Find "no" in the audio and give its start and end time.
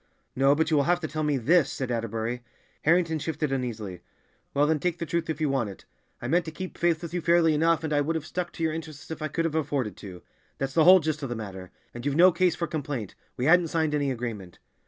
0.35-0.55, 12.15-12.31